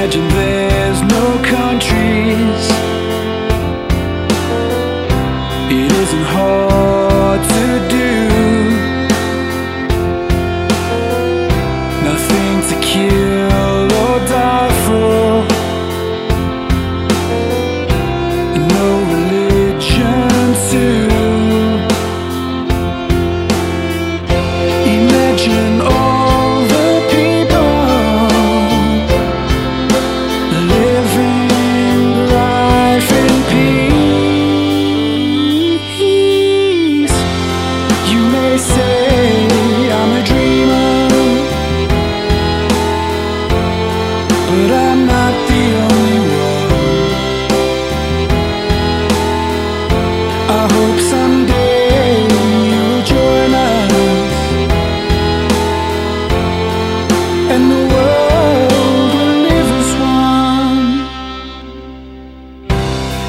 Imagine 0.00 0.28
there's 0.28 1.02
no 1.02 1.42
countries. 1.42 2.64
It 5.72 5.90
isn't 5.90 6.22
hard 6.22 6.87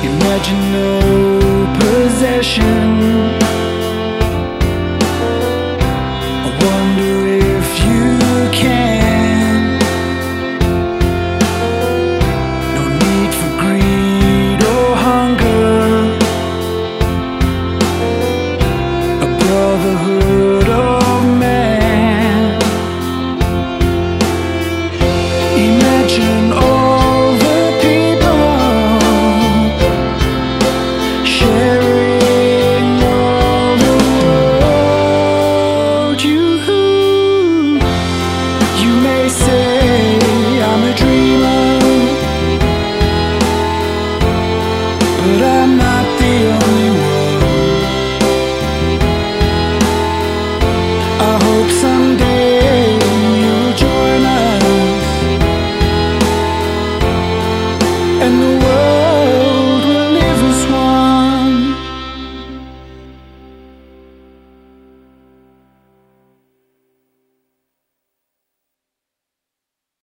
Imagine 0.02 0.72
no 0.72 0.90
possession. 1.80 2.64
I 6.46 6.50
wonder 6.64 7.29
brotherhood. 19.80 20.59